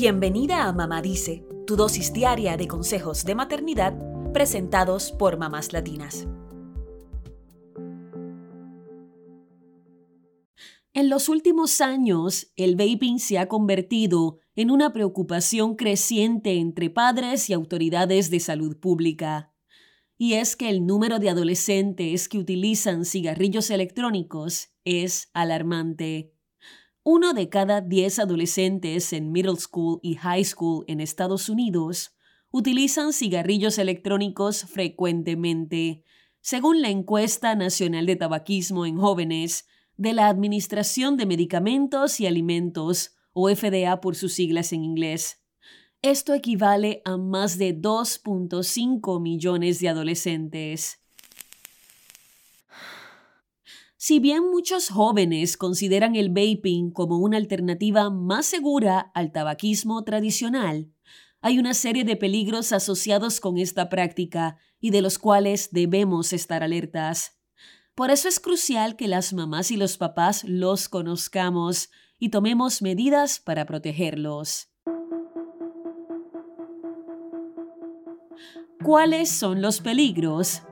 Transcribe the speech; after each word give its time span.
Bienvenida 0.00 0.68
a 0.68 0.72
Mamá 0.72 1.02
Dice, 1.02 1.44
tu 1.66 1.74
dosis 1.74 2.12
diaria 2.12 2.56
de 2.56 2.68
consejos 2.68 3.24
de 3.24 3.34
maternidad 3.34 3.98
presentados 4.32 5.10
por 5.10 5.38
mamás 5.38 5.72
latinas. 5.72 6.28
En 10.92 11.10
los 11.10 11.28
últimos 11.28 11.80
años, 11.80 12.52
el 12.54 12.76
vaping 12.76 13.18
se 13.18 13.38
ha 13.38 13.48
convertido 13.48 14.38
en 14.54 14.70
una 14.70 14.92
preocupación 14.92 15.74
creciente 15.74 16.60
entre 16.60 16.90
padres 16.90 17.50
y 17.50 17.52
autoridades 17.52 18.30
de 18.30 18.38
salud 18.38 18.76
pública. 18.78 19.52
Y 20.16 20.34
es 20.34 20.54
que 20.54 20.70
el 20.70 20.86
número 20.86 21.18
de 21.18 21.30
adolescentes 21.30 22.28
que 22.28 22.38
utilizan 22.38 23.04
cigarrillos 23.04 23.68
electrónicos 23.68 24.68
es 24.84 25.28
alarmante. 25.32 26.37
Uno 27.10 27.32
de 27.32 27.48
cada 27.48 27.80
diez 27.80 28.18
adolescentes 28.18 29.14
en 29.14 29.32
middle 29.32 29.56
school 29.56 29.98
y 30.02 30.16
high 30.16 30.44
school 30.44 30.84
en 30.88 31.00
Estados 31.00 31.48
Unidos 31.48 32.14
utilizan 32.50 33.14
cigarrillos 33.14 33.78
electrónicos 33.78 34.64
frecuentemente, 34.64 36.04
según 36.42 36.82
la 36.82 36.90
encuesta 36.90 37.54
nacional 37.54 38.04
de 38.04 38.16
tabaquismo 38.16 38.84
en 38.84 38.98
jóvenes 38.98 39.66
de 39.96 40.12
la 40.12 40.28
Administración 40.28 41.16
de 41.16 41.24
Medicamentos 41.24 42.20
y 42.20 42.26
Alimentos, 42.26 43.16
o 43.32 43.48
FDA 43.48 44.02
por 44.02 44.14
sus 44.14 44.34
siglas 44.34 44.74
en 44.74 44.84
inglés. 44.84 45.42
Esto 46.02 46.34
equivale 46.34 47.00
a 47.06 47.16
más 47.16 47.56
de 47.56 47.74
2.5 47.74 49.18
millones 49.18 49.80
de 49.80 49.88
adolescentes. 49.88 50.97
Si 54.08 54.20
bien 54.20 54.50
muchos 54.50 54.88
jóvenes 54.88 55.58
consideran 55.58 56.16
el 56.16 56.30
vaping 56.30 56.92
como 56.92 57.18
una 57.18 57.36
alternativa 57.36 58.08
más 58.08 58.46
segura 58.46 59.10
al 59.12 59.32
tabaquismo 59.32 60.02
tradicional, 60.02 60.90
hay 61.42 61.58
una 61.58 61.74
serie 61.74 62.04
de 62.04 62.16
peligros 62.16 62.72
asociados 62.72 63.38
con 63.38 63.58
esta 63.58 63.90
práctica 63.90 64.56
y 64.80 64.92
de 64.92 65.02
los 65.02 65.18
cuales 65.18 65.72
debemos 65.72 66.32
estar 66.32 66.62
alertas. 66.62 67.38
Por 67.94 68.10
eso 68.10 68.28
es 68.28 68.40
crucial 68.40 68.96
que 68.96 69.08
las 69.08 69.34
mamás 69.34 69.70
y 69.70 69.76
los 69.76 69.98
papás 69.98 70.42
los 70.44 70.88
conozcamos 70.88 71.90
y 72.18 72.30
tomemos 72.30 72.80
medidas 72.80 73.40
para 73.40 73.66
protegerlos. 73.66 74.70
¿Cuáles 78.82 79.28
son 79.28 79.60
los 79.60 79.82
peligros? 79.82 80.62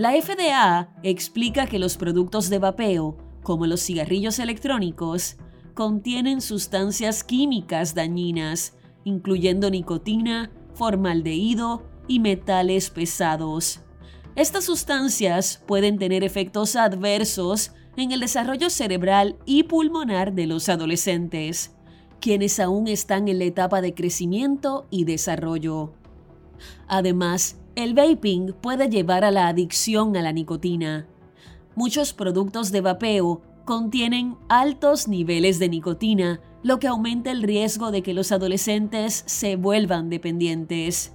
La 0.00 0.12
FDA 0.12 0.88
explica 1.02 1.66
que 1.66 1.78
los 1.78 1.98
productos 1.98 2.48
de 2.48 2.58
vapeo, 2.58 3.18
como 3.42 3.66
los 3.66 3.82
cigarrillos 3.82 4.38
electrónicos, 4.38 5.36
contienen 5.74 6.40
sustancias 6.40 7.22
químicas 7.22 7.94
dañinas, 7.94 8.78
incluyendo 9.04 9.68
nicotina, 9.68 10.50
formaldehído 10.72 11.82
y 12.08 12.18
metales 12.18 12.88
pesados. 12.88 13.82
Estas 14.36 14.64
sustancias 14.64 15.62
pueden 15.66 15.98
tener 15.98 16.24
efectos 16.24 16.76
adversos 16.76 17.72
en 17.98 18.12
el 18.12 18.20
desarrollo 18.20 18.70
cerebral 18.70 19.36
y 19.44 19.64
pulmonar 19.64 20.32
de 20.32 20.46
los 20.46 20.70
adolescentes, 20.70 21.76
quienes 22.22 22.58
aún 22.58 22.88
están 22.88 23.28
en 23.28 23.38
la 23.38 23.44
etapa 23.44 23.82
de 23.82 23.92
crecimiento 23.92 24.86
y 24.88 25.04
desarrollo. 25.04 25.92
Además, 26.86 27.58
el 27.76 27.94
vaping 27.94 28.52
puede 28.60 28.88
llevar 28.88 29.24
a 29.24 29.30
la 29.30 29.48
adicción 29.48 30.16
a 30.16 30.22
la 30.22 30.32
nicotina. 30.32 31.06
Muchos 31.74 32.12
productos 32.12 32.72
de 32.72 32.80
vapeo 32.80 33.42
contienen 33.64 34.36
altos 34.48 35.06
niveles 35.06 35.58
de 35.58 35.68
nicotina, 35.68 36.40
lo 36.62 36.78
que 36.78 36.88
aumenta 36.88 37.30
el 37.30 37.42
riesgo 37.42 37.90
de 37.90 38.02
que 38.02 38.14
los 38.14 38.32
adolescentes 38.32 39.22
se 39.26 39.56
vuelvan 39.56 40.10
dependientes. 40.10 41.12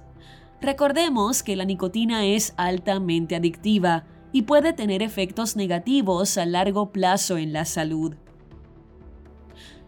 Recordemos 0.60 1.42
que 1.42 1.54
la 1.54 1.64
nicotina 1.64 2.24
es 2.24 2.54
altamente 2.56 3.36
adictiva 3.36 4.04
y 4.32 4.42
puede 4.42 4.72
tener 4.72 5.02
efectos 5.02 5.56
negativos 5.56 6.38
a 6.38 6.46
largo 6.46 6.90
plazo 6.90 7.36
en 7.36 7.52
la 7.52 7.64
salud. 7.64 8.14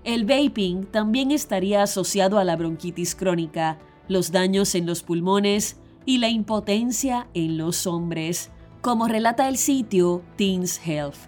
El 0.04 0.24
vaping 0.24 0.84
también 0.86 1.30
estaría 1.30 1.82
asociado 1.82 2.38
a 2.38 2.44
la 2.44 2.56
bronquitis 2.56 3.14
crónica, 3.14 3.78
los 4.08 4.32
daños 4.32 4.74
en 4.74 4.86
los 4.86 5.02
pulmones, 5.02 5.76
y 6.08 6.16
la 6.16 6.30
impotencia 6.30 7.28
en 7.34 7.58
los 7.58 7.86
hombres, 7.86 8.50
como 8.80 9.08
relata 9.08 9.46
el 9.46 9.58
sitio 9.58 10.22
Teens 10.36 10.80
Health. 10.82 11.18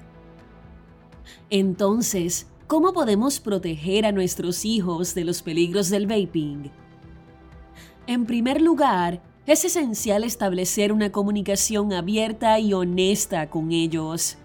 Entonces, 1.50 2.46
¿cómo 2.66 2.94
podemos 2.94 3.40
proteger 3.40 4.06
a 4.06 4.12
nuestros 4.12 4.64
hijos 4.64 5.14
de 5.14 5.24
los 5.24 5.42
peligros 5.42 5.90
del 5.90 6.06
vaping? 6.06 6.70
En 8.06 8.24
primer 8.24 8.62
lugar, 8.62 9.22
es 9.46 9.66
esencial 9.66 10.24
establecer 10.24 10.92
una 10.92 11.12
comunicación 11.12 11.92
abierta 11.92 12.58
y 12.58 12.72
honesta 12.72 13.50
con 13.50 13.72
ellos. 13.72 14.38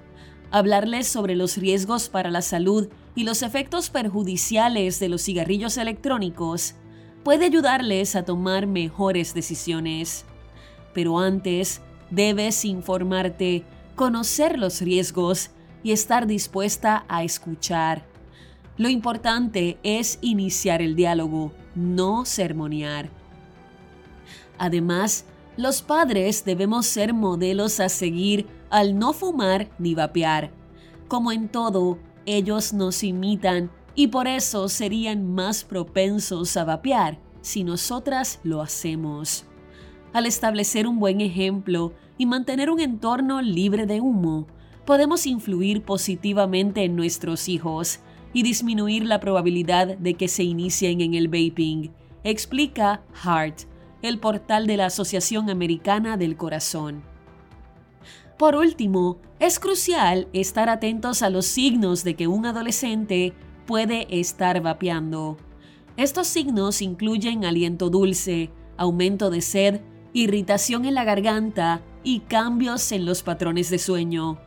Hablarles 0.52 1.08
sobre 1.08 1.36
los 1.36 1.56
riesgos 1.56 2.10
para 2.10 2.30
la 2.30 2.42
salud 2.42 2.90
y 3.16 3.24
los 3.24 3.42
efectos 3.42 3.90
perjudiciales 3.90 5.00
de 5.00 5.08
los 5.08 5.22
cigarrillos 5.22 5.78
electrónicos 5.78 6.76
puede 7.26 7.46
ayudarles 7.46 8.16
a 8.16 8.24
tomar 8.24 8.68
mejores 8.68 9.34
decisiones. 9.34 10.26
Pero 10.94 11.18
antes, 11.18 11.82
debes 12.12 12.64
informarte, 12.64 13.66
conocer 13.96 14.60
los 14.60 14.80
riesgos 14.80 15.50
y 15.82 15.92
estar 15.92 16.28
dispuesta 16.28 17.04
a 17.08 17.24
escuchar. 17.24 18.06
Lo 18.78 18.90
importante 18.90 19.80
es 19.82 20.20
iniciar 20.22 20.84
el 20.84 20.96
diálogo, 20.96 21.52
no 21.74 22.26
sermonear. 22.26 23.10
Además, 24.60 25.26
los 25.58 25.82
padres 25.82 26.46
debemos 26.46 26.86
ser 26.86 27.16
modelos 27.16 27.80
a 27.80 27.90
seguir 27.90 28.46
al 28.70 29.00
no 29.00 29.14
fumar 29.14 29.72
ni 29.80 29.96
vapear. 29.96 30.52
Como 31.08 31.32
en 31.32 31.50
todo, 31.50 31.98
ellos 32.28 32.72
nos 32.72 33.04
imitan 33.04 33.72
y 33.96 34.08
por 34.08 34.28
eso 34.28 34.68
serían 34.70 35.34
más 35.34 35.64
propensos 35.64 36.56
a 36.58 36.66
vapear 36.66 37.20
si 37.42 37.64
nosotras 37.64 38.40
lo 38.44 38.62
hacemos. 38.62 39.46
Al 40.14 40.26
establecer 40.26 40.88
un 40.88 41.00
buen 41.00 41.22
ejemplo 41.22 41.94
y 42.18 42.26
mantener 42.26 42.70
un 42.70 42.80
entorno 42.80 43.42
libre 43.42 43.86
de 43.86 44.02
humo, 44.02 44.48
podemos 44.86 45.26
influir 45.26 45.84
positivamente 45.84 46.84
en 46.84 46.96
nuestros 46.96 47.50
hijos 47.50 48.00
y 48.34 48.44
disminuir 48.44 49.06
la 49.06 49.20
probabilidad 49.20 49.98
de 49.98 50.14
que 50.16 50.28
se 50.28 50.44
inicien 50.44 51.02
en 51.02 51.14
el 51.14 51.28
vaping, 51.28 51.92
explica 52.24 53.02
Hart, 53.24 53.62
el 54.02 54.20
portal 54.20 54.68
de 54.68 54.78
la 54.78 54.88
Asociación 54.88 55.50
Americana 55.50 56.18
del 56.18 56.36
Corazón. 56.36 57.04
Por 58.38 58.56
último, 58.56 59.18
es 59.40 59.60
crucial 59.60 60.28
estar 60.34 60.70
atentos 60.70 61.22
a 61.22 61.30
los 61.30 61.46
signos 61.46 62.04
de 62.04 62.16
que 62.16 62.28
un 62.28 62.46
adolescente 62.46 63.34
puede 63.66 64.08
estar 64.20 64.62
vapeando. 64.62 65.38
Estos 65.98 66.28
signos 66.28 66.82
incluyen 66.82 67.46
aliento 67.46 67.90
dulce, 67.90 68.52
aumento 68.78 69.30
de 69.30 69.42
sed, 69.42 69.82
irritación 70.14 70.86
en 70.86 70.94
la 70.94 71.04
garganta 71.04 71.82
y 72.04 72.22
cambios 72.22 72.92
en 72.92 73.06
los 73.06 73.24
patrones 73.24 73.70
de 73.70 73.80
sueño. 73.80 74.40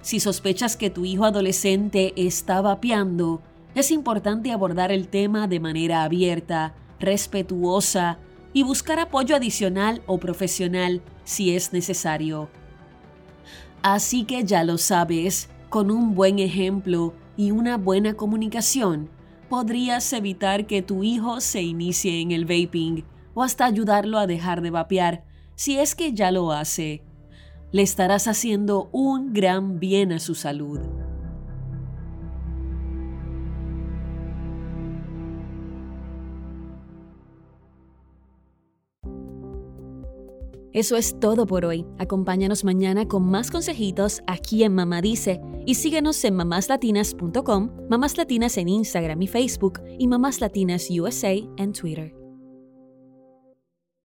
Si 0.00 0.20
sospechas 0.20 0.76
que 0.76 0.90
tu 0.90 1.04
hijo 1.04 1.24
adolescente 1.24 2.12
está 2.16 2.60
vapeando, 2.60 3.42
es 3.74 3.90
importante 3.90 4.52
abordar 4.52 4.90
el 4.92 5.08
tema 5.08 5.48
de 5.48 5.60
manera 5.60 6.02
abierta, 6.02 6.74
respetuosa 6.98 8.18
y 8.52 8.62
buscar 8.62 8.98
apoyo 8.98 9.36
adicional 9.36 10.02
o 10.06 10.18
profesional 10.18 11.02
si 11.24 11.54
es 11.54 11.72
necesario. 11.72 12.48
Así 13.82 14.24
que 14.24 14.44
ya 14.44 14.64
lo 14.64 14.78
sabes, 14.78 15.48
con 15.68 15.90
un 15.90 16.14
buen 16.14 16.38
ejemplo 16.38 17.14
y 17.38 17.52
una 17.52 17.76
buena 17.76 18.14
comunicación, 18.14 19.08
podrías 19.48 20.12
evitar 20.12 20.66
que 20.66 20.82
tu 20.82 21.04
hijo 21.04 21.40
se 21.40 21.62
inicie 21.62 22.20
en 22.20 22.32
el 22.32 22.44
vaping 22.44 23.04
o 23.32 23.44
hasta 23.44 23.64
ayudarlo 23.64 24.18
a 24.18 24.26
dejar 24.26 24.60
de 24.60 24.70
vapear 24.70 25.24
si 25.54 25.78
es 25.78 25.94
que 25.94 26.12
ya 26.12 26.32
lo 26.32 26.50
hace. 26.50 27.04
Le 27.70 27.82
estarás 27.82 28.26
haciendo 28.26 28.88
un 28.90 29.32
gran 29.32 29.78
bien 29.78 30.12
a 30.12 30.18
su 30.18 30.34
salud. 30.34 30.80
Eso 40.72 40.96
es 40.96 41.18
todo 41.20 41.46
por 41.46 41.64
hoy. 41.64 41.86
Acompáñanos 41.98 42.64
mañana 42.64 43.06
con 43.06 43.30
más 43.30 43.50
consejitos 43.50 44.22
aquí 44.26 44.64
en 44.64 44.74
Mamá 44.74 45.00
Dice 45.00 45.40
y 45.68 45.74
síguenos 45.74 46.24
en 46.24 46.34
mamáslatinas.com, 46.34 47.70
Mamás 47.90 48.16
Latinas 48.16 48.56
en 48.56 48.70
Instagram 48.70 49.20
y 49.20 49.26
Facebook 49.26 49.82
y 49.98 50.08
Mamás 50.08 50.40
Latinas 50.40 50.88
USA 50.90 51.32
en 51.58 51.72
Twitter. 51.74 52.14